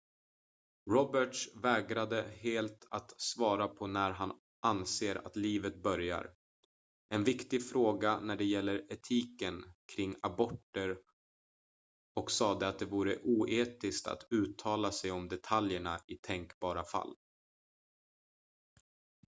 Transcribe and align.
roberts 0.91 1.55
vägrade 1.55 2.21
helt 2.39 2.87
att 2.91 3.21
svara 3.21 3.67
på 3.67 3.87
när 3.87 4.11
han 4.11 4.33
anser 4.61 5.27
att 5.27 5.35
livet 5.35 5.83
börjar 5.83 6.33
en 7.09 7.23
viktig 7.23 7.69
fråga 7.69 8.19
när 8.19 8.35
det 8.37 8.43
gäller 8.45 8.93
etiken 8.93 9.63
kring 9.95 10.15
aborter 10.21 10.97
och 12.15 12.31
sade 12.31 12.67
att 12.67 12.79
det 12.79 12.85
vore 12.85 13.17
oetiskt 13.17 14.07
att 14.07 14.27
uttala 14.31 14.91
sig 14.91 15.11
om 15.11 15.27
detaljerna 15.29 15.99
i 16.07 16.15
tänkbara 16.15 16.83
fall 16.83 17.15